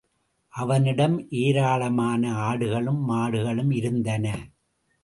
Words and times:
அவனிடம் 0.53 1.27
ஏராளமான 1.39 2.33
ஆடுகளும் 2.47 3.01
மாடுகளும 3.09 3.71
இருந்தன. 3.75 4.25